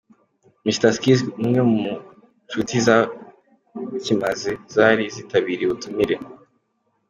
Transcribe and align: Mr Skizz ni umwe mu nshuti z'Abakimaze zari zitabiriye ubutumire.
Mr 0.67 0.89
Skizz 0.95 1.19
ni 1.39 1.43
umwe 1.47 1.61
mu 1.71 1.81
nshuti 2.45 2.75
z'Abakimaze 2.85 4.51
zari 4.73 5.03
zitabiriye 5.15 5.67
ubutumire. 5.67 6.15